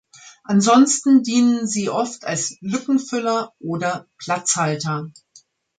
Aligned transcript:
Ansonsten 0.45 1.21
dienen 1.21 1.67
sie 1.67 1.91
oft 1.91 2.25
als 2.25 2.57
"Lückenfüller" 2.61 3.53
oder 3.59 4.07
"Platzhalter". 4.17 5.11